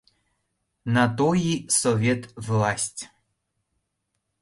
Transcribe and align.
На 0.83 1.07
то 1.15 1.35
и 1.35 1.69
Совет 1.69 2.33
власть! 2.35 3.09